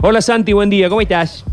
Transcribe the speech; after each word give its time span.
Hola 0.00 0.22
Santi, 0.22 0.52
buen 0.52 0.70
día, 0.70 0.88
¿cómo 0.88 1.00
estás? 1.00 1.44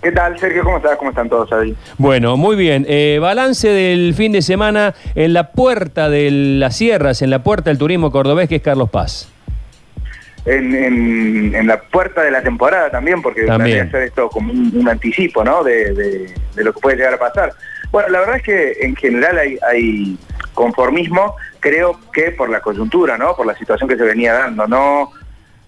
¿Qué 0.00 0.12
tal, 0.12 0.38
Sergio? 0.38 0.62
¿Cómo 0.62 0.76
estás? 0.76 0.96
¿Cómo 0.98 1.10
están 1.10 1.28
todos 1.28 1.52
ahí? 1.52 1.74
Bueno, 1.98 2.36
muy 2.36 2.54
bien. 2.54 2.86
Eh, 2.88 3.18
balance 3.20 3.68
del 3.68 4.14
fin 4.14 4.30
de 4.30 4.40
semana 4.40 4.94
en 5.16 5.32
la 5.32 5.50
puerta 5.50 6.08
de 6.08 6.30
las 6.30 6.76
sierras, 6.76 7.22
en 7.22 7.30
la 7.30 7.42
puerta 7.42 7.70
del 7.70 7.78
turismo 7.78 8.12
cordobés, 8.12 8.48
que 8.48 8.56
es 8.56 8.62
Carlos 8.62 8.88
Paz. 8.88 9.32
En, 10.44 10.76
en, 11.56 11.66
la 11.66 11.80
puerta 11.80 12.22
de 12.22 12.30
la 12.30 12.40
temporada 12.40 12.88
también, 12.88 13.20
porque 13.20 13.42
también 13.42 13.88
hacer 13.88 14.04
esto 14.04 14.28
como 14.28 14.52
un, 14.52 14.88
anticipo, 14.88 15.42
¿no? 15.42 15.64
De, 15.64 15.92
de, 15.92 16.64
lo 16.64 16.72
que 16.72 16.78
puede 16.78 16.96
llegar 16.96 17.14
a 17.14 17.18
pasar. 17.18 17.52
Bueno, 17.90 18.10
la 18.10 18.20
verdad 18.20 18.36
es 18.36 18.42
que 18.44 18.76
en 18.82 18.94
general 18.94 19.38
hay, 19.38 19.58
hay 19.68 20.16
conformismo, 20.54 21.34
creo 21.58 21.98
que 22.12 22.30
por 22.30 22.48
la 22.48 22.60
coyuntura, 22.60 23.18
¿no? 23.18 23.34
Por 23.34 23.44
la 23.44 23.56
situación 23.58 23.88
que 23.88 23.96
se 23.96 24.04
venía 24.04 24.34
dando, 24.34 24.68
no 24.68 25.10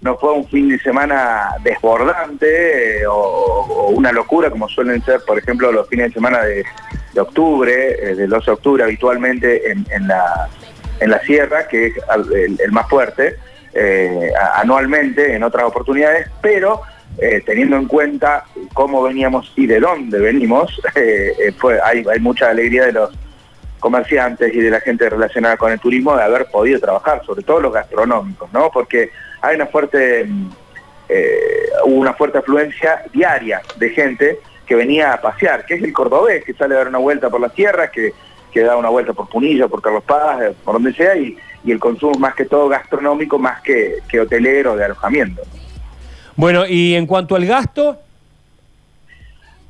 no 0.00 0.16
fue 0.16 0.32
un 0.32 0.46
fin 0.46 0.68
de 0.68 0.78
semana 0.78 1.50
desbordante 1.62 3.00
eh, 3.00 3.06
o, 3.06 3.90
una 3.90 4.12
locura 4.12 4.50
como 4.50 4.68
suelen 4.68 5.02
ser, 5.02 5.20
por 5.26 5.38
ejemplo, 5.38 5.72
los 5.72 5.88
fines 5.88 6.08
de 6.08 6.14
semana 6.14 6.42
de, 6.42 6.64
octubre, 7.18 7.72
eh, 7.72 8.14
del 8.14 8.30
12 8.30 8.46
de 8.46 8.52
octubre 8.52 8.84
habitualmente 8.84 9.72
en, 9.72 10.06
la, 10.06 10.48
en 11.00 11.10
la 11.10 11.18
sierra, 11.20 11.66
que 11.66 11.86
es 11.86 11.94
el, 12.60 12.70
más 12.70 12.88
fuerte, 12.88 13.36
eh, 13.74 14.30
anualmente 14.54 15.34
en 15.34 15.42
otras 15.42 15.64
oportunidades, 15.64 16.28
pero 16.40 16.82
teniendo 17.44 17.76
en 17.76 17.86
cuenta 17.86 18.44
cómo 18.72 19.02
veníamos 19.02 19.52
y 19.56 19.66
de 19.66 19.80
dónde 19.80 20.20
venimos, 20.20 20.80
hay, 21.84 22.04
hay 22.08 22.20
mucha 22.20 22.50
alegría 22.50 22.86
de 22.86 22.92
los 22.92 23.10
comerciantes 23.80 24.54
y 24.54 24.60
de 24.60 24.70
la 24.70 24.80
gente 24.80 25.10
relacionada 25.10 25.56
con 25.56 25.72
el 25.72 25.80
turismo 25.80 26.16
de 26.16 26.22
haber 26.22 26.46
podido 26.46 26.78
trabajar, 26.78 27.24
sobre 27.26 27.42
todo 27.42 27.60
los 27.60 27.72
gastronómicos, 27.72 28.52
¿no? 28.52 28.70
Porque 28.70 29.10
hay 29.40 29.56
una 29.56 29.66
fuerte, 29.66 30.28
eh, 31.08 31.68
una 31.84 32.14
fuerte 32.14 32.38
afluencia 32.38 33.02
diaria 33.12 33.60
de 33.76 33.90
gente 33.90 34.40
que 34.66 34.74
venía 34.74 35.12
a 35.14 35.20
pasear, 35.20 35.64
que 35.64 35.74
es 35.74 35.82
el 35.82 35.92
cordobés, 35.92 36.44
que 36.44 36.54
sale 36.54 36.74
a 36.74 36.78
dar 36.78 36.88
una 36.88 36.98
vuelta 36.98 37.30
por 37.30 37.40
las 37.40 37.54
tierras, 37.54 37.90
que, 37.90 38.12
que 38.52 38.60
da 38.60 38.76
una 38.76 38.90
vuelta 38.90 39.12
por 39.12 39.28
Punilla, 39.28 39.66
por 39.68 39.80
Carlos 39.80 40.04
Paz, 40.04 40.42
eh, 40.42 40.54
por 40.64 40.74
donde 40.74 40.92
sea, 40.92 41.16
y, 41.16 41.38
y 41.64 41.72
el 41.72 41.78
consumo 41.78 42.18
más 42.18 42.34
que 42.34 42.44
todo 42.44 42.68
gastronómico, 42.68 43.38
más 43.38 43.62
que, 43.62 43.96
que 44.08 44.20
hotelero, 44.20 44.76
de 44.76 44.84
alojamiento. 44.84 45.42
Bueno, 46.36 46.66
y 46.66 46.94
en 46.94 47.06
cuanto 47.06 47.34
al 47.34 47.46
gasto... 47.46 47.98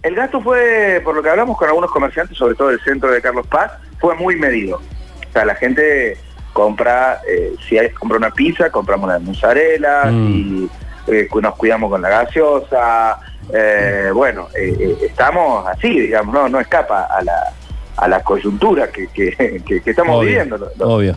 El 0.00 0.14
gasto 0.14 0.40
fue, 0.40 1.00
por 1.02 1.14
lo 1.14 1.22
que 1.22 1.28
hablamos 1.28 1.58
con 1.58 1.66
algunos 1.66 1.90
comerciantes, 1.90 2.38
sobre 2.38 2.54
todo 2.54 2.68
del 2.68 2.80
centro 2.80 3.10
de 3.10 3.20
Carlos 3.20 3.46
Paz, 3.48 3.72
fue 3.98 4.14
muy 4.14 4.36
medido. 4.36 4.76
O 4.76 5.32
sea, 5.32 5.44
la 5.44 5.56
gente 5.56 6.16
compra, 6.58 7.20
eh, 7.24 7.54
si 7.68 7.78
hay 7.78 7.90
que 7.90 7.94
comprar 7.94 8.18
una 8.18 8.32
pizza, 8.32 8.68
compramos 8.68 9.08
una 9.08 9.20
mozzarella, 9.20 10.06
mm. 10.06 10.32
y 10.32 10.70
eh, 11.06 11.28
nos 11.40 11.54
cuidamos 11.54 11.88
con 11.88 12.02
la 12.02 12.08
gaseosa, 12.08 13.20
eh, 13.54 14.10
bueno, 14.12 14.48
estamos 14.52 15.68
así, 15.68 16.00
digamos, 16.00 16.34
no, 16.34 16.48
no 16.48 16.58
escapa 16.58 17.04
a 17.04 17.22
la, 17.22 17.52
a 17.96 18.08
la 18.08 18.24
coyuntura 18.24 18.88
que, 18.88 19.06
que, 19.06 19.82
estamos 19.86 20.24
viviendo. 20.24 20.68
obvio. 20.80 21.16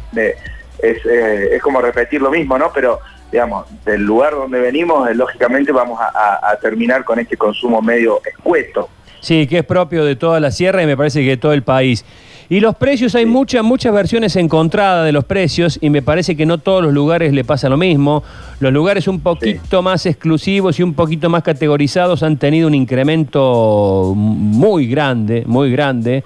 es, 0.77 1.03
es 1.07 1.61
como 1.63 1.81
repetir 1.81 2.21
lo 2.21 2.29
mismo, 2.29 2.55
¿no? 2.59 2.71
Pero 2.71 2.99
digamos, 3.31 3.65
del 3.83 4.03
lugar 4.03 4.33
donde 4.33 4.59
venimos, 4.59 5.09
lógicamente 5.15 5.71
vamos 5.71 5.99
a, 5.99 6.55
terminar 6.61 7.03
con 7.03 7.17
este 7.17 7.35
consumo 7.35 7.81
medio 7.81 8.21
escueto. 8.23 8.89
Sí, 9.21 9.47
que 9.47 9.59
es 9.59 9.65
propio 9.65 10.03
de 10.03 10.15
toda 10.15 10.39
la 10.39 10.51
sierra 10.51 10.83
y 10.83 10.85
me 10.85 10.97
parece 10.97 11.21
que 11.21 11.29
de 11.29 11.37
todo 11.37 11.53
el 11.53 11.63
país. 11.63 12.03
Y 12.51 12.59
los 12.59 12.75
precios, 12.75 13.15
hay 13.15 13.25
muchas, 13.25 13.63
muchas 13.63 13.93
versiones 13.93 14.35
encontradas 14.35 15.05
de 15.05 15.13
los 15.13 15.23
precios 15.23 15.79
y 15.81 15.89
me 15.89 16.01
parece 16.01 16.35
que 16.35 16.45
no 16.45 16.57
todos 16.57 16.83
los 16.83 16.91
lugares 16.91 17.31
le 17.31 17.45
pasa 17.45 17.69
lo 17.69 17.77
mismo. 17.77 18.23
Los 18.59 18.73
lugares 18.73 19.07
un 19.07 19.21
poquito 19.21 19.81
más 19.81 20.05
exclusivos 20.05 20.77
y 20.77 20.83
un 20.83 20.93
poquito 20.93 21.29
más 21.29 21.43
categorizados 21.43 22.23
han 22.23 22.35
tenido 22.35 22.67
un 22.67 22.75
incremento 22.75 24.11
muy 24.17 24.85
grande, 24.87 25.43
muy 25.45 25.71
grande. 25.71 26.25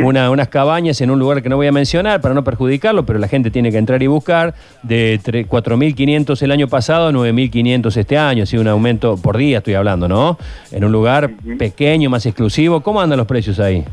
unas 0.00 0.48
cabañas 0.48 1.00
en 1.00 1.10
un 1.10 1.18
lugar 1.18 1.42
que 1.42 1.48
no 1.48 1.56
voy 1.56 1.66
a 1.66 1.72
mencionar 1.72 2.20
para 2.20 2.36
no 2.36 2.44
perjudicarlo, 2.44 3.04
pero 3.04 3.18
la 3.18 3.26
gente 3.26 3.50
tiene 3.50 3.72
que 3.72 3.78
entrar 3.78 4.00
y 4.00 4.06
buscar, 4.06 4.54
de 4.84 5.18
4.500 5.20 6.40
el 6.40 6.52
año 6.52 6.68
pasado 6.68 7.08
a 7.08 7.10
9.500 7.10 7.96
este 7.96 8.16
año, 8.16 8.44
así 8.44 8.56
un 8.56 8.68
aumento 8.68 9.16
por 9.16 9.36
día 9.36 9.58
estoy 9.58 9.74
hablando, 9.74 10.06
¿no? 10.06 10.38
En 10.70 10.84
un 10.84 10.92
lugar 10.92 11.32
pequeño, 11.58 12.10
más 12.10 12.26
exclusivo. 12.26 12.33
¿Cómo 12.82 13.00
andan 13.00 13.18
los 13.18 13.26
precios 13.26 13.58
ahí? 13.60 13.84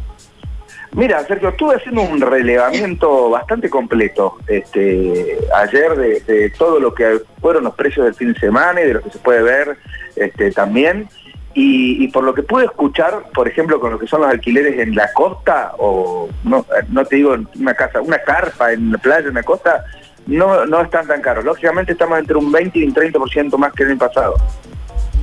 Mira, 0.94 1.24
Sergio, 1.26 1.50
estuve 1.50 1.76
haciendo 1.76 2.02
un 2.02 2.20
relevamiento 2.20 3.30
bastante 3.30 3.70
completo 3.70 4.38
este, 4.48 5.38
ayer 5.56 5.96
de, 5.96 6.50
todo 6.58 6.82
lo 6.82 6.94
que 6.94 7.22
fueron 7.40 7.64
los 7.64 7.76
precios 7.76 8.06
del 8.06 8.16
fin 8.16 8.34
de 8.34 8.40
semana 8.40 8.82
y 8.82 8.88
de 8.88 8.94
lo 8.96 9.02
que 9.02 9.10
se 9.10 9.20
puede 9.20 9.42
ver 9.42 9.78
este, 10.16 10.52
también. 10.52 11.08
Y, 11.54 12.08
por 12.10 12.24
lo 12.24 12.34
que 12.34 12.44
pude 12.44 12.64
escuchar, 12.64 13.24
por 13.34 13.48
ejemplo, 13.48 13.80
con 13.80 13.92
lo 13.92 14.00
que 14.00 14.08
son 14.08 14.22
los 14.22 14.32
alquileres 14.32 14.80
en 14.80 14.96
la 14.96 15.12
costa, 15.12 15.74
o 15.78 16.30
no, 16.46 16.66
no 16.90 17.06
te 17.06 17.18
digo 17.18 17.36
una 17.60 17.74
casa, 17.74 18.00
una 18.00 18.20
carpa 18.20 18.72
en 18.72 18.94
la 18.94 18.98
playa, 18.98 19.28
en 19.28 19.34
la 19.34 19.44
costa, 19.44 19.84
no, 20.28 20.66
no 20.66 20.82
están 20.82 21.08
tan 21.08 21.22
caros. 21.22 21.44
Lógicamente 21.44 21.92
estamos 21.92 22.20
entre 22.20 22.38
un 22.38 22.52
20 22.52 22.80
y 22.80 22.84
un 22.86 22.94
30% 22.94 23.58
más 23.58 23.74
que 23.74 23.84
el 23.84 23.90
año 23.90 24.00
pasado. 24.00 24.36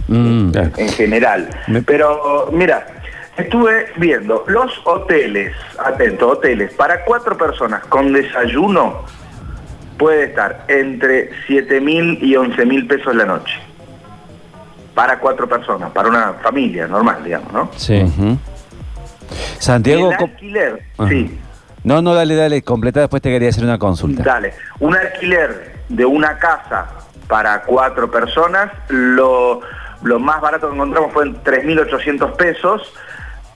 Mm, 0.09 0.53
en 0.77 0.89
general. 0.91 1.49
Pero 1.87 2.51
mira, 2.53 2.87
Estuve 3.39 3.87
viendo 3.97 4.45
los 4.49 4.73
hoteles, 4.85 5.55
atento, 5.79 6.31
hoteles, 6.31 6.75
para 6.75 7.05
cuatro 7.05 7.39
personas 7.39 7.85
con 7.85 8.13
desayuno 8.13 9.05
puede 9.97 10.25
estar 10.25 10.65
entre 10.67 11.31
7 11.47 11.81
mil 11.81 12.19
y 12.21 12.35
11 12.35 12.67
mil 12.67 12.87
pesos 12.89 13.15
la 13.15 13.25
noche. 13.25 13.55
Para 14.93 15.21
cuatro 15.21 15.49
personas, 15.49 15.93
para 15.93 16.09
una 16.09 16.33
familia 16.43 16.89
normal, 16.89 17.23
digamos, 17.23 17.53
¿no? 17.53 17.71
Sí. 17.77 18.05
Santiago... 19.59 20.11
El 20.11 20.17
alquiler, 20.17 20.83
sí. 21.09 21.39
No, 21.85 22.03
no, 22.03 22.15
dale, 22.15 22.35
dale, 22.35 22.63
completa, 22.63 23.01
después 23.01 23.23
te 23.23 23.31
quería 23.31 23.51
hacer 23.51 23.63
una 23.63 23.79
consulta. 23.79 24.25
Dale, 24.25 24.53
un 24.81 24.97
alquiler 24.97 25.77
de 25.89 26.05
una 26.05 26.39
casa 26.39 26.89
para 27.29 27.63
cuatro 27.63 28.11
personas, 28.11 28.73
lo, 28.89 29.61
lo 30.03 30.19
más 30.19 30.41
barato 30.41 30.69
que 30.69 30.75
encontramos 30.75 31.13
fue 31.13 31.27
en 31.27 31.37
3.800 31.45 32.35
pesos, 32.35 32.93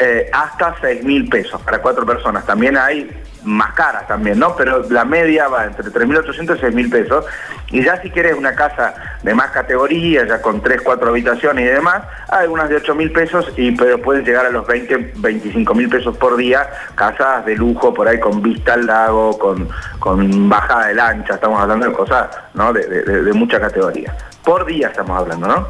eh, 0.03 0.31
hasta 0.33 0.75
6 0.81 1.05
mil 1.05 1.29
pesos 1.29 1.61
para 1.63 1.81
cuatro 1.81 2.05
personas. 2.05 2.45
También 2.45 2.77
hay 2.77 3.09
más 3.45 3.73
caras 3.75 4.07
también, 4.09 4.39
¿no? 4.39 4.57
Pero 4.57 4.85
la 4.91 5.05
media 5.05 5.47
va 5.49 5.65
entre 5.65 5.85
3.800 5.87 6.57
y 6.57 6.61
6 6.61 6.75
mil 6.75 6.91
pesos. 6.91 7.25
Y 7.71 7.85
ya 7.85 8.01
si 8.03 8.11
quieres 8.11 8.35
una 8.35 8.55
casa 8.55 8.95
de 9.23 9.33
más 9.35 9.51
categoría, 9.51 10.27
ya 10.27 10.43
con 10.43 10.61
3, 10.61 10.83
4 10.83 11.09
habitaciones 11.09 11.65
y 11.65 11.69
demás, 11.73 12.03
hay 12.29 12.49
unas 12.49 12.69
de 12.69 12.77
8 12.77 12.95
mil 12.95 13.13
pesos 13.13 13.47
y 13.57 13.73
pero 13.73 14.01
pueden 14.03 14.25
llegar 14.25 14.47
a 14.47 14.51
los 14.51 14.67
20, 14.67 15.13
25 15.17 15.75
mil 15.75 15.89
pesos 15.89 16.17
por 16.17 16.37
día, 16.37 16.69
casas 16.95 17.45
de 17.47 17.55
lujo 17.55 17.95
por 17.95 18.09
ahí 18.09 18.19
con 18.19 18.43
vista 18.43 18.75
al 18.75 18.87
lago, 18.87 19.39
con, 19.39 19.69
con 20.01 20.49
bajada 20.49 20.89
de 20.89 20.95
lancha, 20.95 21.35
estamos 21.35 21.61
hablando 21.61 21.87
de 21.87 21.93
cosas, 21.93 22.29
¿no? 22.55 22.73
De, 22.73 22.83
de 22.83 23.33
mucha 23.33 23.61
categoría. 23.61 24.17
Por 24.45 24.67
día 24.67 24.89
estamos 24.89 25.17
hablando, 25.19 25.47
¿no? 25.47 25.67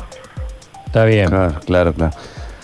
Está 0.87 1.05
bien. 1.05 1.29
Claro, 1.29 1.55
claro, 1.65 1.93
claro. 1.95 2.13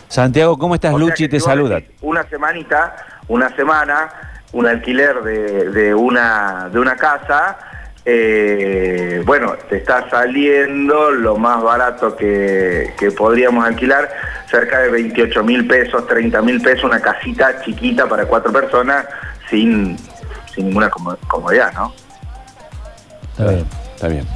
Santiago, 0.08 0.58
¿cómo 0.58 0.74
estás? 0.74 0.94
Luchi 0.94 1.28
te 1.28 1.38
saluda. 1.38 1.82
Una 2.00 2.26
semanita, 2.28 2.96
una 3.28 3.54
semana, 3.54 4.08
un 4.52 4.66
alquiler 4.66 5.22
de, 5.22 5.94
una, 5.94 6.68
de 6.72 6.78
una 6.78 6.96
casa, 6.96 7.58
eh, 8.04 9.22
bueno, 9.26 9.54
te 9.68 9.76
está 9.76 10.08
saliendo 10.08 11.10
lo 11.10 11.36
más 11.36 11.62
barato 11.62 12.16
que, 12.16 12.90
podríamos 13.16 13.66
alquilar, 13.66 14.08
cerca 14.50 14.78
de 14.80 14.90
28 14.90 15.44
mil 15.44 15.66
pesos, 15.66 16.06
30 16.06 16.40
mil 16.40 16.60
pesos, 16.62 16.84
una 16.84 17.00
casita 17.00 17.60
chiquita 17.62 18.08
para 18.08 18.24
cuatro 18.24 18.50
personas, 18.50 19.06
sin, 19.50 19.96
ninguna 20.56 20.88
comodidad, 20.88 21.72
¿no? 21.74 21.92
Está 23.32 23.50
bien, 23.50 23.66
está 23.94 24.08
bien. 24.08 24.26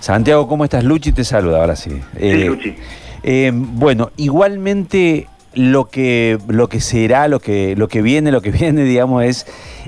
Santiago, 0.00 0.46
¿cómo 0.46 0.64
estás? 0.64 0.84
Luchi 0.84 1.12
te 1.12 1.24
saluda, 1.24 1.60
ahora 1.60 1.76
sí. 1.76 1.90
sí, 1.90 2.18
eh, 2.18 2.44
Luchi. 2.46 2.76
Eh, 3.22 3.50
bueno, 3.54 4.10
igualmente 4.16 5.28
lo 5.54 5.86
que, 5.86 6.38
lo 6.48 6.68
que 6.68 6.80
será, 6.80 7.28
lo 7.28 7.40
que, 7.40 7.74
lo 7.76 7.88
que 7.88 8.02
viene, 8.02 8.32
lo 8.32 8.40
que 8.40 8.50
viene, 8.50 8.84
digamos, 8.84 9.24
es 9.24 9.46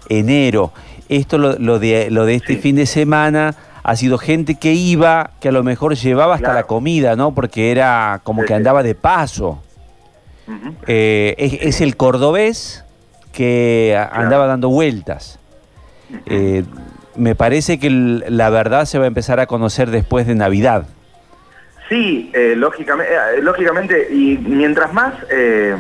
enero. 0.09 0.73
Esto, 1.09 1.39
lo, 1.39 1.79
de, 1.79 2.11
lo 2.11 2.25
de 2.25 2.37
este 2.37 2.57
fin 2.57 2.77
de 2.77 2.87
semana, 2.87 3.55
ha 3.83 3.97
sido 3.97 4.17
gente 4.17 4.55
que 4.55 4.73
iba, 4.73 5.33
que 5.41 5.49
a 5.49 5.53
lo 5.53 5.63
mejor 5.63 5.95
llevaba 5.95 6.37
hasta 6.37 6.55
la 6.55 6.63
comida, 6.63 7.17
¿no? 7.17 7.35
Porque 7.35 7.71
era 7.71 8.21
como 8.25 8.45
que 8.45 8.55
andaba 8.55 8.83
de 8.83 8.95
paso. 8.95 9.63
Eh, 10.87 11.35
es, 11.39 11.81
el 11.81 11.97
cordobés 11.97 12.85
que 13.33 13.99
andaba 14.13 14.47
dando 14.47 14.71
vueltas. 14.71 15.39
Eh, 16.27 16.65
me 17.17 17.35
parece 17.35 17.79
que 17.79 17.91
la 17.91 18.51
verdad 18.51 18.87
se 18.87 18.99
va 18.99 19.05
a 19.05 19.09
empezar 19.09 19.41
a 19.41 19.47
conocer 19.47 19.91
después 19.91 20.27
de 20.27 20.35
Navidad. 20.35 20.87
Sí, 21.89 22.31
eh, 22.33 22.55
lógicamente, 22.57 23.13
eh, 23.13 23.43
lógicamente, 23.43 24.09
y 24.11 24.39
mientras 24.39 24.93
más, 24.93 25.15
eh, 25.31 25.77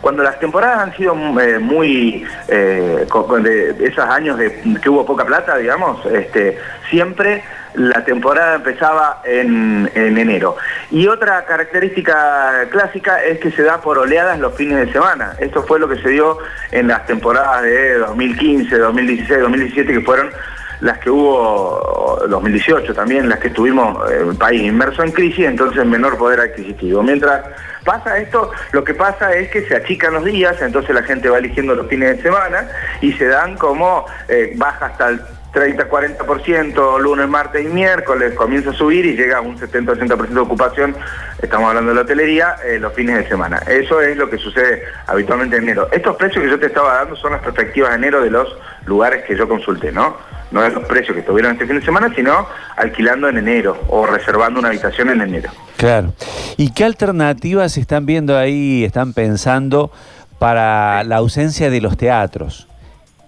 cuando 0.00 0.22
las 0.22 0.38
temporadas 0.38 0.80
han 0.80 0.96
sido 0.96 1.14
muy, 1.14 2.24
de 2.48 3.76
esos 3.80 4.04
años 4.04 4.38
de, 4.38 4.78
que 4.82 4.88
hubo 4.90 5.04
poca 5.04 5.24
plata, 5.24 5.56
digamos, 5.56 6.04
este, 6.06 6.58
siempre 6.88 7.42
la 7.74 8.04
temporada 8.04 8.56
empezaba 8.56 9.22
en, 9.24 9.90
enero. 9.94 10.56
Y 10.90 11.06
otra 11.06 11.44
característica 11.44 12.66
clásica 12.70 13.22
es 13.24 13.38
que 13.40 13.50
se 13.50 13.62
da 13.62 13.80
por 13.80 13.98
oleadas 13.98 14.38
los 14.38 14.54
fines 14.54 14.86
de 14.86 14.92
semana. 14.92 15.34
Esto 15.38 15.62
fue 15.64 15.78
lo 15.78 15.88
que 15.88 16.00
se 16.00 16.10
dio 16.10 16.38
en 16.72 16.88
las 16.88 17.06
temporadas 17.06 17.62
de 17.62 17.98
2015, 17.98 18.78
2016, 18.78 19.40
2017, 19.40 19.92
que 19.92 20.00
fueron 20.00 20.30
las 20.80 20.98
que 20.98 21.10
hubo 21.10 22.24
2018 22.28 22.94
también, 22.94 23.28
las 23.28 23.38
que 23.38 23.48
estuvimos 23.48 23.98
en 24.10 24.30
eh, 24.30 24.34
país 24.34 24.62
inmerso 24.62 25.02
en 25.02 25.12
crisis, 25.12 25.46
entonces 25.46 25.84
menor 25.84 26.16
poder 26.16 26.40
adquisitivo. 26.40 27.02
Mientras 27.02 27.44
pasa 27.84 28.18
esto, 28.18 28.50
lo 28.72 28.84
que 28.84 28.94
pasa 28.94 29.32
es 29.34 29.50
que 29.50 29.66
se 29.66 29.76
achican 29.76 30.14
los 30.14 30.24
días, 30.24 30.60
entonces 30.60 30.94
la 30.94 31.02
gente 31.02 31.28
va 31.28 31.38
eligiendo 31.38 31.74
los 31.74 31.86
fines 31.88 32.16
de 32.16 32.22
semana 32.22 32.68
y 33.00 33.12
se 33.12 33.26
dan 33.26 33.56
como 33.56 34.06
eh, 34.28 34.52
baja 34.56 34.86
hasta 34.86 35.08
el 35.08 35.20
30-40% 35.52 37.00
lunes, 37.00 37.28
martes 37.28 37.64
y 37.64 37.68
miércoles, 37.68 38.34
comienza 38.34 38.70
a 38.70 38.74
subir 38.74 39.06
y 39.06 39.16
llega 39.16 39.38
a 39.38 39.40
un 39.40 39.58
70-80% 39.58 40.28
de 40.28 40.40
ocupación, 40.40 40.96
estamos 41.40 41.68
hablando 41.68 41.90
de 41.90 41.94
la 41.96 42.02
hotelería, 42.02 42.56
eh, 42.64 42.78
los 42.78 42.92
fines 42.92 43.16
de 43.16 43.28
semana. 43.28 43.58
Eso 43.66 44.00
es 44.00 44.16
lo 44.16 44.28
que 44.28 44.38
sucede 44.38 44.82
habitualmente 45.06 45.56
en 45.56 45.64
enero. 45.64 45.88
Estos 45.90 46.16
precios 46.16 46.44
que 46.44 46.50
yo 46.50 46.58
te 46.58 46.66
estaba 46.66 46.94
dando 46.94 47.16
son 47.16 47.32
las 47.32 47.42
perspectivas 47.42 47.90
de 47.90 47.96
enero 47.96 48.22
de 48.22 48.30
los 48.30 48.48
lugares 48.84 49.24
que 49.24 49.36
yo 49.36 49.48
consulté, 49.48 49.90
¿no? 49.90 50.16
No 50.50 50.64
es 50.64 50.72
los 50.72 50.84
precios 50.84 51.14
que 51.14 51.20
estuvieron 51.20 51.52
este 51.52 51.66
fin 51.66 51.78
de 51.78 51.84
semana, 51.84 52.12
sino 52.14 52.46
alquilando 52.76 53.28
en 53.28 53.38
enero 53.38 53.78
o 53.88 54.06
reservando 54.06 54.60
una 54.60 54.68
habitación 54.68 55.10
en 55.10 55.20
enero. 55.20 55.50
Claro. 55.76 56.12
¿Y 56.56 56.72
qué 56.72 56.84
alternativas 56.84 57.76
están 57.76 58.06
viendo 58.06 58.36
ahí, 58.36 58.84
están 58.84 59.12
pensando 59.12 59.90
para 60.38 61.04
la 61.04 61.16
ausencia 61.16 61.68
de 61.68 61.80
los 61.80 61.96
teatros? 61.96 62.67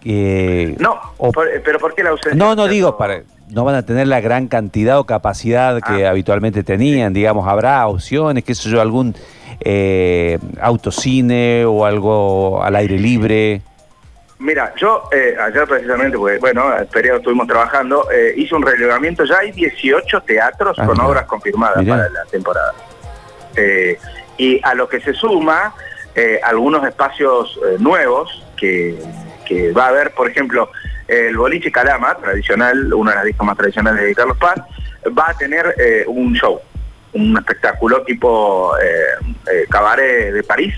No, 0.04 1.00
pero 1.64 1.78
¿por 1.78 1.94
qué 1.94 2.02
la 2.02 2.10
ausencia? 2.10 2.34
No, 2.34 2.54
no 2.54 2.68
digo, 2.68 2.96
para, 2.96 3.22
no 3.52 3.64
van 3.64 3.74
a 3.74 3.82
tener 3.84 4.06
la 4.06 4.20
gran 4.20 4.48
cantidad 4.48 4.98
o 4.98 5.04
capacidad 5.04 5.80
que 5.80 6.06
ah. 6.06 6.10
habitualmente 6.10 6.62
tenían, 6.62 7.12
digamos, 7.12 7.46
habrá 7.46 7.86
opciones, 7.86 8.44
qué 8.44 8.54
sé 8.54 8.70
yo, 8.70 8.80
algún 8.80 9.14
eh, 9.60 10.38
autocine 10.60 11.64
o 11.64 11.84
algo 11.84 12.62
al 12.62 12.76
aire 12.76 12.98
libre. 12.98 13.62
Mira, 14.38 14.72
yo 14.76 15.08
eh, 15.12 15.36
ayer 15.38 15.66
precisamente, 15.66 16.16
pues 16.16 16.40
bueno, 16.40 16.74
el 16.76 16.86
periodo 16.86 17.18
estuvimos 17.18 17.46
trabajando, 17.46 18.10
eh, 18.10 18.32
hice 18.36 18.54
un 18.54 18.62
relevamiento, 18.62 19.24
ya 19.24 19.38
hay 19.40 19.52
18 19.52 20.22
teatros 20.22 20.78
ah, 20.78 20.86
con 20.86 20.98
obras 21.00 21.26
confirmadas 21.26 21.84
para 21.84 22.08
la 22.08 22.24
temporada. 22.30 22.72
y 24.38 24.58
a 24.62 24.74
lo 24.74 24.88
que 24.88 25.00
se 25.00 25.12
suma 25.12 25.74
algunos 26.44 26.84
espacios 26.84 27.58
nuevos 27.78 28.44
que 28.56 28.98
que 29.50 29.72
va 29.72 29.86
a 29.86 29.88
haber, 29.88 30.12
por 30.12 30.30
ejemplo, 30.30 30.70
el 31.08 31.36
boliche 31.36 31.72
Calama, 31.72 32.14
tradicional, 32.14 32.94
una 32.94 33.10
de 33.10 33.16
las 33.16 33.24
discos 33.24 33.44
más 33.44 33.56
tradicionales 33.56 34.04
de 34.04 34.14
Carlos 34.14 34.38
Paz, 34.38 34.60
va 35.18 35.30
a 35.30 35.34
tener 35.36 35.74
eh, 35.76 36.04
un 36.06 36.34
show, 36.34 36.60
un 37.14 37.36
espectáculo 37.36 38.02
tipo 38.04 38.72
eh, 38.78 39.34
eh, 39.52 39.66
cabaret 39.68 40.32
de 40.32 40.42
París. 40.44 40.74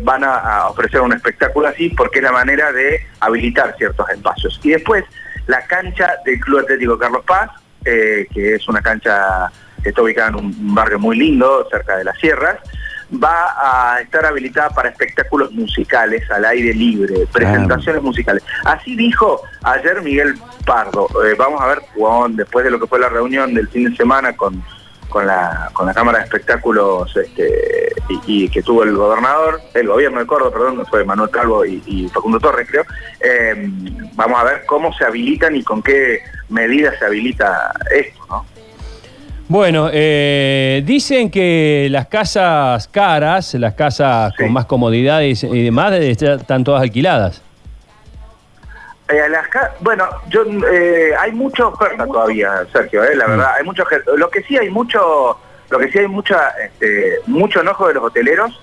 van 0.00 0.24
a, 0.24 0.68
ofrecer 0.70 1.00
un 1.02 1.12
espectáculo 1.12 1.68
así 1.68 1.90
porque 1.90 2.18
es 2.18 2.24
la 2.24 2.32
manera 2.32 2.72
de 2.72 3.06
habilitar 3.20 3.76
ciertos 3.78 4.08
espacios. 4.10 4.58
Y 4.64 4.70
después, 4.70 5.04
la 5.46 5.64
cancha 5.66 6.16
del 6.24 6.40
Club 6.40 6.60
Atlético 6.60 6.98
Carlos 6.98 7.22
Paz, 7.24 7.50
que 7.84 8.54
es 8.54 8.66
una 8.66 8.80
cancha 8.80 9.52
que 9.82 9.90
está 9.90 10.02
ubicada 10.02 10.30
en 10.30 10.34
un 10.36 10.74
barrio 10.74 10.98
muy 10.98 11.16
lindo, 11.16 11.68
cerca 11.70 11.96
de 11.96 12.04
las 12.04 12.18
sierras, 12.18 12.58
va 13.12 13.94
a 13.94 14.00
estar 14.00 14.24
habilitada 14.26 14.70
para 14.70 14.90
espectáculos 14.90 15.52
musicales 15.52 16.30
al 16.30 16.44
aire 16.44 16.74
libre, 16.74 17.26
presentaciones 17.32 18.02
musicales. 18.02 18.42
Así 18.64 18.96
dijo 18.96 19.42
ayer 19.62 20.02
Miguel 20.02 20.34
Pardo. 20.66 21.08
Eh, 21.24 21.34
vamos 21.38 21.60
a 21.60 21.66
ver, 21.68 21.82
después 22.30 22.64
de 22.64 22.70
lo 22.70 22.78
que 22.78 22.86
fue 22.86 22.98
la 22.98 23.08
reunión 23.08 23.54
del 23.54 23.68
fin 23.68 23.90
de 23.90 23.96
semana 23.96 24.36
con, 24.36 24.62
con, 25.08 25.26
la, 25.26 25.70
con 25.72 25.86
la 25.86 25.94
Cámara 25.94 26.18
de 26.18 26.24
Espectáculos 26.24 27.16
este, 27.16 27.92
y, 28.26 28.48
que 28.50 28.62
tuvo 28.62 28.82
el 28.82 28.94
gobernador, 28.94 29.60
el 29.74 29.88
gobierno 29.88 30.20
de 30.20 30.26
Córdoba, 30.26 30.52
perdón, 30.52 30.86
fue 30.86 31.04
Manuel 31.04 31.30
Calvo 31.30 31.64
y, 31.64 32.08
Facundo 32.12 32.38
Torres, 32.38 32.68
creo. 32.70 32.84
Eh, 33.20 33.70
vamos 34.14 34.40
a 34.40 34.44
ver 34.44 34.64
cómo 34.66 34.92
se 34.92 35.04
habilitan 35.04 35.56
y 35.56 35.62
con 35.62 35.82
qué 35.82 36.20
medidas 36.50 36.98
se 36.98 37.06
habilita 37.06 37.72
esto, 37.90 38.26
¿no? 38.28 38.57
Bueno, 39.48 39.88
eh, 39.90 40.82
dicen 40.84 41.30
que 41.30 41.88
las 41.90 42.06
casas 42.06 42.86
caras, 42.86 43.54
las 43.54 43.72
casas 43.72 44.34
con 44.36 44.52
más 44.52 44.66
comodidades 44.66 45.42
y 45.42 45.64
demás, 45.64 45.94
están 45.94 46.64
todas 46.64 46.82
alquiladas. 46.82 47.42
Eh, 49.08 49.22
bueno, 49.80 50.06
yo 50.28 50.44
eh, 50.70 51.12
hay 51.18 51.32
mucha 51.32 51.66
oferta 51.66 52.04
todavía, 52.04 52.66
Sergio, 52.70 53.02
la 53.02 53.26
mm. 53.26 53.30
verdad, 53.30 53.50
hay 53.58 53.64
mucho 53.64 53.84
lo 54.18 54.28
que 54.28 54.42
sí 54.42 54.58
hay 54.58 54.68
mucho, 54.68 55.38
lo 55.70 55.78
que 55.78 55.90
sí 55.90 55.98
hay 55.98 56.08
mucha, 56.08 56.50
este, 56.62 57.20
mucho 57.26 57.62
enojo 57.62 57.88
de 57.88 57.94
los 57.94 58.04
hoteleros 58.04 58.60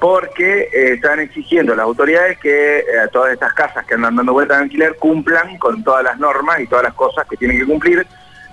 porque 0.00 0.70
están 0.72 1.20
exigiendo 1.20 1.76
las 1.76 1.84
autoridades 1.84 2.36
que 2.40 2.82
todas 3.12 3.32
estas 3.32 3.52
casas 3.52 3.86
que 3.86 3.94
andan 3.94 4.16
dando 4.16 4.32
vueltas 4.32 4.56
en 4.56 4.64
alquiler 4.64 4.96
cumplan 4.96 5.56
con 5.58 5.84
todas 5.84 6.02
las 6.02 6.18
normas 6.18 6.58
y 6.58 6.66
todas 6.66 6.84
las 6.84 6.94
cosas 6.94 7.28
que 7.28 7.36
tienen 7.36 7.58
que 7.58 7.66
cumplir 7.66 8.04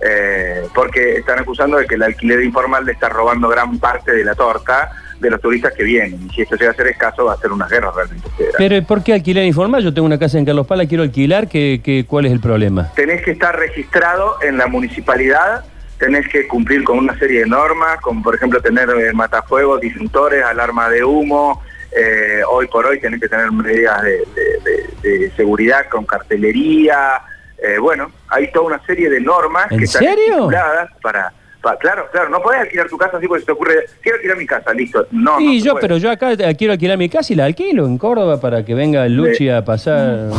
eh, 0.02 0.68
porque 0.76 1.18
están 1.18 1.40
acusando 1.40 1.78
de 1.78 1.88
que 1.88 1.96
el 1.96 2.04
alquiler 2.04 2.44
informal 2.44 2.86
le 2.86 2.92
está 2.92 3.10
robando 3.10 3.48
gran 3.50 3.80
parte 3.80 4.12
de 4.12 4.24
la 4.24 4.36
torta 4.36 4.92
de 5.20 5.32
los 5.32 5.42
turistas 5.42 5.74
que 5.74 5.84
vienen. 5.84 6.28
Y 6.28 6.34
si 6.34 6.42
esto 6.44 6.56
llega 6.56 6.72
a 6.72 6.76
ser 6.76 6.88
escaso, 6.88 7.26
va 7.26 7.34
a 7.34 7.38
ser 7.38 7.52
una 7.52 7.68
guerra 7.68 7.92
realmente. 7.96 8.30
Pero 8.58 8.86
¿por 8.86 9.04
qué 9.04 9.14
alquiler 9.14 9.46
informal? 9.46 9.84
Yo 9.84 9.94
tengo 9.94 10.06
una 10.06 10.20
casa 10.20 10.38
en 10.38 10.46
Carlos 10.46 10.68
Pala, 10.68 10.86
quiero 10.86 11.04
alquilar, 11.04 11.48
¿qué, 11.48 12.06
cuál 12.08 12.28
es 12.28 12.32
el 12.32 12.40
problema? 12.40 12.92
Tenés 12.96 13.24
que 13.24 13.32
estar 13.32 13.58
registrado 13.58 14.38
en 14.44 14.58
la 14.58 14.68
municipalidad, 14.68 15.66
tenés 15.98 16.28
que 16.28 16.48
cumplir 16.48 16.84
con 16.84 17.00
una 17.00 17.18
serie 17.18 17.42
de 17.42 17.48
normas, 17.48 18.00
como 18.02 18.22
por 18.22 18.36
ejemplo 18.36 18.62
tener 18.62 18.88
eh, 18.90 19.14
matafuegos, 19.14 19.82
disjuntores, 19.82 20.44
alarma 20.44 20.90
de 20.90 21.04
humo, 21.04 21.64
eh, 21.98 22.42
hoy 22.48 22.68
por 22.68 22.86
hoy 22.86 23.00
tenés 23.00 23.20
que 23.20 23.30
tener 23.30 23.52
medidas 23.52 24.04
de 24.04 25.32
seguridad 25.36 25.88
con 25.90 26.06
cartelería, 26.06 27.24
eh, 27.58 27.78
bueno, 27.80 28.12
hay 28.30 28.52
toda 28.52 28.66
una 28.66 28.86
serie 28.86 29.10
de 29.10 29.20
normas 29.20 29.68
que 29.70 29.84
están 29.84 30.04
estipuladas 30.04 30.90
para, 31.02 31.34
Claro, 31.80 32.08
claro, 32.12 32.30
no 32.30 32.42
podés 32.42 32.62
alquilar 32.62 32.88
tu 32.88 32.98
casa 32.98 33.18
así 33.18 33.28
porque 33.28 33.42
se 33.42 33.48
te 33.48 33.52
ocurre, 33.52 33.86
quiero 34.02 34.16
alquilar 34.16 34.38
mi 34.38 34.46
casa, 34.46 34.74
listo. 34.74 35.06
No, 35.12 35.38
sí, 35.38 35.62
yo, 35.62 35.76
pero 35.76 35.98
yo 35.98 36.10
acá 36.10 36.36
quiero 36.56 36.72
alquilar 36.72 36.98
mi 36.98 37.10
casa 37.10 37.34
y 37.34 37.36
la 37.36 37.46
alquilo 37.46 37.86
en 37.86 37.98
Córdoba 37.98 38.40
para 38.40 38.64
que 38.64 38.74
venga 38.74 39.06
Luchi 39.10 39.50
a 39.50 39.66
pasar. 39.66 40.30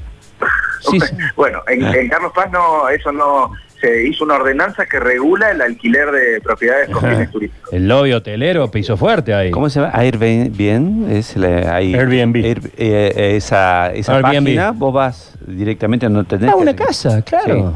sí, 0.80 0.98
Bueno, 1.36 1.62
en, 1.68 1.84
en 1.84 2.08
Carlos 2.08 2.32
Paz 2.34 2.50
no, 2.50 2.88
eso 2.88 3.12
no, 3.12 3.52
se 3.80 4.06
hizo 4.06 4.24
una 4.24 4.34
ordenanza 4.34 4.86
que 4.86 4.98
regula 4.98 5.50
el 5.50 5.60
alquiler 5.60 6.10
de 6.10 6.40
propiedades 6.40 6.88
con 6.90 7.00
fines 7.02 7.30
turísticos. 7.30 7.72
El 7.72 7.88
lobby 7.88 8.12
hotelero 8.12 8.70
piso 8.70 8.96
fuerte 8.96 9.34
ahí. 9.34 9.50
¿Cómo 9.50 9.70
se 9.70 9.80
llama? 9.80 9.92
Airbnb. 9.94 11.10
Es 11.10 11.36
Airbnb. 11.36 12.36
Eh, 12.76 13.34
esa 13.36 13.92
esa 13.92 14.20
página, 14.20 14.72
vos 14.72 14.92
vas 14.92 15.38
directamente, 15.46 16.08
no 16.08 16.24
tenés... 16.24 16.50
Ah, 16.50 16.56
una 16.56 16.74
casa, 16.74 17.22
claro. 17.22 17.72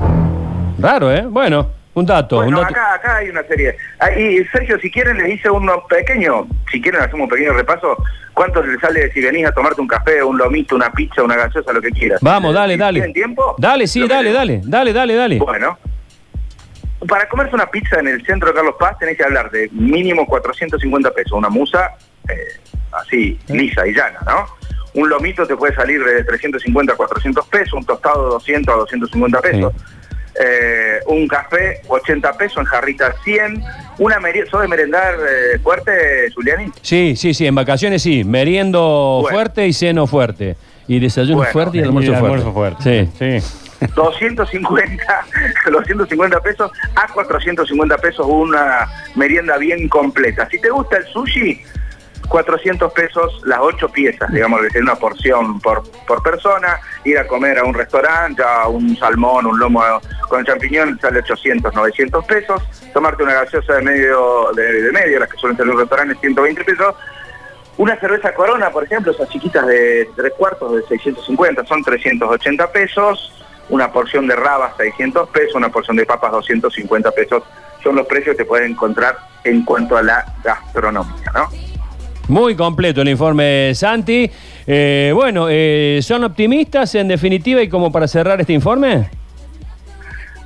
Raro, 0.79 1.13
¿eh? 1.13 1.23
Bueno. 1.29 1.83
Un 1.95 2.07
dato. 2.07 2.37
Bueno, 2.37 2.63
Acá, 2.63 2.95
acá 2.95 3.17
hay 3.19 3.29
una 3.29 3.43
serie. 3.43 3.77
Ah, 3.99 4.11
y 4.11 4.43
Sergio, 4.47 4.79
si 4.81 4.91
quieren 4.91 5.19
les 5.19 5.35
hice 5.35 5.51
uno 5.51 5.85
pequeño, 5.91 6.47
si 6.71 6.81
quieren 6.81 7.03
hacemos 7.03 7.25
un 7.25 7.29
pequeño 7.29 7.53
repaso, 7.53 8.03
¿cuánto 8.33 8.63
les 8.63 8.81
sale 8.81 9.13
si 9.13 9.21
venís 9.21 9.47
a 9.47 9.53
tomarte 9.53 9.79
un 9.79 9.89
café, 9.89 10.23
un 10.23 10.39
lomito, 10.39 10.75
una 10.75 10.91
pizza, 10.91 11.23
una 11.23 11.37
gaseosa, 11.37 11.71
lo 11.71 11.83
que 11.83 11.91
quieras? 11.91 12.19
Vamos, 12.23 12.55
dale, 12.55 12.79
dale. 12.79 13.01
¿Tienen 13.01 13.13
tiempo? 13.13 13.55
Dale, 13.59 13.87
sí, 13.87 14.09
dale, 14.09 14.33
dale, 14.33 14.63
dale, 14.65 14.93
dale, 14.95 15.15
dale. 15.15 15.39
Bueno, 15.39 15.79
para 17.07 17.29
comerse 17.29 17.55
una 17.55 17.67
pizza 17.67 18.01
en 18.01 18.09
el 18.09 18.25
centro 18.25 18.49
de 18.49 18.55
Carlos 18.55 18.77
Paz 18.79 18.99
tenés 18.99 19.17
que 19.17 19.25
hablar 19.25 19.51
de 19.51 19.69
mínimo 19.73 20.27
450 20.27 21.11
pesos, 21.13 21.33
una 21.33 21.49
musa 21.49 21.95
eh, 22.29 22.61
así, 22.93 23.39
lisa 23.49 23.87
y 23.87 23.93
llana, 23.93 24.21
¿no? 24.27 24.47
Un 24.95 25.09
lomito 25.09 25.47
te 25.47 25.57
puede 25.57 25.75
salir 25.75 26.05
de 26.05 26.23
350 26.23 26.93
a 26.93 26.97
400 26.97 27.47
pesos, 27.47 27.73
un 27.73 27.85
tostado 27.85 28.25
de 28.25 28.31
200 28.33 28.75
a 28.75 28.79
250 28.79 29.41
pesos. 29.41 29.73
Eh, 30.35 30.99
un 31.07 31.29
café 31.29 31.81
80 31.89 32.33
pesos, 32.35 32.59
en 32.59 32.65
jarrita 32.65 33.15
100. 33.25 33.63
Una 33.99 34.21
merienda, 34.21 34.51
¿sos 34.51 34.63
de 34.63 34.69
merendar 34.69 35.15
eh, 35.15 35.59
fuerte, 35.61 36.31
Juliani? 36.35 36.71
Sí, 36.83 37.15
sí, 37.17 37.33
sí, 37.33 37.47
en 37.47 37.55
vacaciones 37.55 38.03
sí, 38.03 38.23
meriendo 38.25 39.25
fuerte 39.31 39.67
y 39.67 39.73
ceno 39.73 40.07
fuerte. 40.07 40.57
Y 40.89 40.99
desayuno 40.99 41.43
fuerte 41.45 41.79
y 41.79 41.83
almuerzo, 41.83 42.15
fuerte. 42.17 42.51
fuerte. 42.51 43.11
Sí, 43.19 43.41
sí. 43.41 43.62
250, 43.95 45.27
250 45.71 46.41
pesos 46.41 46.71
a 46.95 47.09
450 47.13 47.99
pesos 47.99 48.27
una 48.29 48.89
merienda 49.15 49.57
bien 49.59 49.89
completa. 49.89 50.49
Si 50.51 50.61
te 50.61 50.71
gusta 50.71 50.99
el 50.99 51.07
sushi, 51.07 51.63
400 52.29 52.93
pesos 52.93 53.43
las 53.45 53.59
ocho 53.61 53.89
piezas, 53.89 54.33
digamos, 54.33 54.61
que 54.73 54.79
una 54.79 54.95
porción 54.95 55.61
por, 55.61 55.83
por 56.07 56.23
persona, 56.23 56.81
ir 57.05 57.19
a 57.19 57.27
comer 57.27 57.59
a 57.59 57.65
un 57.65 57.75
restaurante, 57.75 58.43
a 58.43 58.69
un 58.69 58.97
salmón, 58.97 59.47
un 59.47 59.59
lomo 59.59 59.83
con 60.29 60.45
champiñón, 60.45 60.99
sale 60.99 61.19
800, 61.19 61.75
900 61.75 62.25
pesos, 62.25 62.63
tomarte 62.95 63.23
una 63.23 63.35
gaseosa 63.35 63.75
de 63.75 63.83
medio, 63.83 64.51
de, 64.55 64.91
medio, 64.93 65.21
las 65.21 65.29
que 65.29 65.37
suelen 65.37 65.57
ser 65.57 65.67
en 65.67 65.73
un 65.73 65.81
restaurante, 65.81 66.15
120 66.21 66.65
pesos, 66.65 66.95
una 67.77 67.97
cerveza 67.97 68.33
corona, 68.35 68.71
por 68.71 68.85
ejemplo, 68.85 69.13
esas 69.13 69.29
chiquitas 69.29 69.67
de 69.67 70.09
tres 70.17 70.33
cuartos 70.37 70.75
de 70.75 70.83
650 70.89 71.67
son 71.67 71.83
380 71.83 72.73
pesos, 72.73 73.42
una 73.69 73.93
porción 73.93 74.27
de 74.27 74.37
rabas 74.37 74.75
600 74.77 75.29
pesos, 75.31 75.55
una 75.55 75.69
porción 75.69 75.97
de 75.97 76.07
papas 76.07 76.33
250 76.33 77.11
pesos, 77.13 77.43
son 77.83 77.97
los 77.97 78.07
precios 78.07 78.37
que 78.37 78.45
pueden 78.45 78.73
encontrar 78.73 79.17
en 79.45 79.65
cuanto 79.65 79.97
a 79.97 80.03
la 80.03 80.25
gastronomía, 80.45 81.33
¿no? 81.35 81.49
Muy 82.29 82.55
completo 82.55 83.03
el 83.03 83.09
informe, 83.09 83.75
Santi. 83.75 84.31
Eh, 84.67 85.13
bueno, 85.15 85.49
eh, 85.51 85.99
¿son 86.03 86.23
optimistas 86.25 86.95
en 86.95 87.09
definitiva 87.09 87.61
y 87.61 87.69
como 87.69 87.91
para 87.91 88.07
cerrar 88.07 88.41
este 88.41 88.53
informe? 88.53 89.11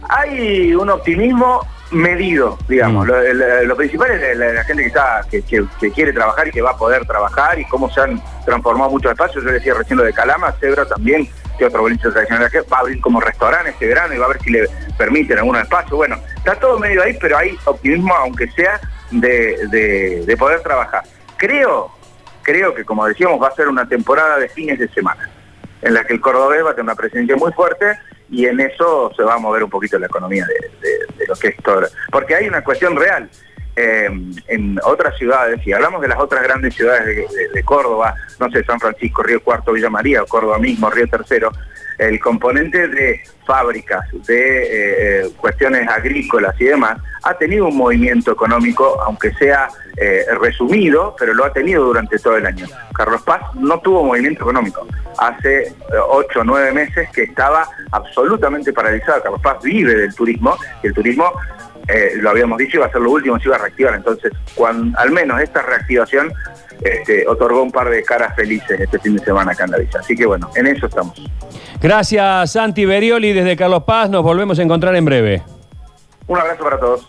Hay 0.08 0.75
un 0.75 0.88
optimismo 0.88 1.66
medido, 1.90 2.58
digamos. 2.68 3.06
Mm. 3.06 3.66
Lo, 3.66 3.76
principal 3.76 4.11
es 4.11 4.37
la, 4.37 4.64
gente 4.64 4.82
que 4.82 4.88
está 4.88 5.25
que, 5.30 5.90
quiere 5.92 6.12
trabajar 6.12 6.49
y 6.49 6.50
que 6.50 6.62
va 6.62 6.70
a 6.70 6.76
poder 6.76 7.04
trabajar 7.06 7.58
y 7.58 7.64
cómo 7.66 7.90
se 7.90 8.00
han 8.00 8.23
transformado 8.44 8.90
muchos 8.90 9.12
espacios. 9.12 9.44
Yo 9.44 9.50
decía 9.50 9.75
recién 9.75 9.99
lo 9.99 10.04
de 10.04 10.12
Calama, 10.12 10.52
Cebra 10.52 10.87
también, 10.87 11.28
que 11.56 11.64
otro 11.64 11.82
boliche 11.82 12.10
tradicional 12.10 12.50
que 12.50 12.60
va 12.62 12.78
a 12.78 12.80
abrir 12.80 13.00
como 13.00 13.20
restaurante 13.20 13.70
este 13.70 13.86
verano 13.86 14.14
y 14.14 14.18
va 14.18 14.26
a 14.26 14.28
ver 14.28 14.40
si 14.40 14.50
le 14.50 14.68
permiten 14.96 15.38
algunos 15.38 15.62
espacios. 15.62 15.92
Bueno, 15.92 16.18
está 16.36 16.54
todo 16.54 16.78
medio 16.78 17.02
ahí, 17.02 17.16
pero 17.20 17.38
hay 17.38 17.56
optimismo, 17.64 18.14
aunque 18.14 18.50
sea 18.52 18.80
de, 19.10 20.25
de 20.26 20.36
poder 20.36 20.60
trabajar. 20.60 21.02
Creo, 21.36 21.90
creo 22.42 22.75
que 22.75 22.84
como 22.84 23.06
decíamos 23.06 23.42
va 23.42 23.48
a 23.48 23.54
ser 23.54 23.68
una 23.68 23.88
temporada 23.88 24.38
de 24.38 24.48
fines 24.48 24.78
de 24.78 24.88
semana, 24.88 25.28
en 25.82 25.94
la 25.94 26.04
que 26.04 26.14
el 26.14 26.20
cordobés 26.20 26.64
va 26.64 26.70
a 26.70 26.75
tener 26.75 26.84
una 26.84 26.94
presencia 26.94 27.36
muy 27.36 27.52
fuerte 27.52 27.98
y 28.30 28.46
en 28.46 28.60
eso 28.60 29.12
se 29.16 29.22
va 29.22 29.34
a 29.34 29.38
mover 29.38 29.62
un 29.62 29.70
poquito 29.70 29.98
la 29.98 30.06
economía 30.06 30.44
de, 30.46 31.26
lo 31.26 31.34
que 31.34 31.48
es 31.48 31.56
todo. 31.62 31.82
Porque 32.10 32.34
hay 32.34 32.48
una 32.48 32.62
cuestión 32.62 32.96
real. 32.96 33.28
Eh, 33.76 34.09
en 34.49 34.80
otras 34.85 35.16
ciudades, 35.18 35.61
si 35.62 35.73
hablamos 35.73 36.00
de 36.00 36.09
las 36.09 36.18
otras 36.18 36.42
grandes 36.42 36.75
ciudades 36.75 37.26
de, 37.52 37.62
Córdoba, 37.62 38.14
no 38.40 38.50
sé, 38.50 38.64
San 38.64 38.80
Francisco, 38.80 39.23
Río 39.23 39.42
Cuarto, 39.42 39.73
Villa 39.73 39.90
María, 39.90 40.25
Córdoba 40.26 40.59
mismo, 40.59 40.88
Río 40.88 41.06
Tercero, 41.09 41.52
el 41.99 42.18
componente 42.21 42.88
de 42.88 43.21
fábricas, 43.47 44.04
de 44.26 45.25
eh, 45.25 45.30
cuestiones 45.37 45.88
agrícolas 45.88 46.59
y 46.61 46.64
demás, 46.64 46.99
ha 47.23 47.35
tenido 47.35 47.66
un 47.66 47.76
movimiento 47.76 48.33
económico, 48.33 49.00
aunque 49.02 49.33
sea 49.35 49.68
eh, 49.97 50.25
resumido, 50.40 51.14
pero 51.18 51.33
lo 51.33 51.45
ha 51.45 51.52
tenido 51.52 51.85
durante 51.85 52.18
todo 52.18 52.37
el 52.37 52.47
año. 52.47 52.66
Carlos 52.95 53.23
Paz 53.23 53.42
no 53.54 53.78
tuvo 53.80 54.04
movimiento 54.04 54.42
económico. 54.42 54.87
Hace 55.18 55.62
eh, 55.62 55.73
ocho 56.09 56.40
o 56.40 56.45
nueve 56.45 56.73
meses 56.73 57.09
que 57.11 57.23
estaba 57.25 57.68
absolutamente 57.92 58.73
paralizado. 58.73 59.23
Carlos 59.23 59.40
Paz 59.40 59.62
vive 59.62 59.95
del 59.95 60.14
turismo 60.14 60.56
y 60.83 60.88
el 60.88 60.95
turismo 60.95 61.33
lo 62.16 62.30
habíamos 62.30 62.58
dicho, 62.58 62.78
iba 62.78 62.86
a 62.86 62.92
ser 62.92 63.00
lo 63.00 63.10
último, 63.10 63.38
se 63.38 63.48
iba 63.48 63.56
a 63.56 63.60
reactivar. 63.60 63.94
Entonces, 63.94 64.32
cuando, 64.54 64.98
al 64.98 65.10
menos 65.10 65.40
esta 65.40 65.62
reactivación 65.62 66.32
este, 66.82 67.26
otorgó 67.26 67.62
un 67.62 67.72
par 67.72 67.88
de 67.88 68.02
caras 68.02 68.34
felices 68.34 68.78
este 68.78 68.98
fin 68.98 69.16
de 69.16 69.24
semana 69.24 69.52
acá 69.52 69.64
en 69.64 69.70
la 69.70 69.78
villa. 69.78 70.00
Así 70.00 70.14
que 70.14 70.26
bueno, 70.26 70.50
en 70.54 70.66
eso 70.66 70.86
estamos. 70.86 71.20
Gracias, 71.80 72.52
Santi 72.52 72.84
Berioli, 72.84 73.32
desde 73.32 73.56
Carlos 73.56 73.84
Paz. 73.84 74.10
Nos 74.10 74.22
volvemos 74.22 74.58
a 74.58 74.62
encontrar 74.62 74.94
en 74.96 75.04
breve. 75.04 75.42
Un 76.26 76.38
abrazo 76.38 76.64
para 76.64 76.78
todos. 76.78 77.04